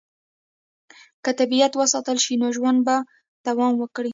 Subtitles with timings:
[1.23, 2.95] که طبیعت وساتل شي، نو ژوند به
[3.47, 4.09] دوام وکړي.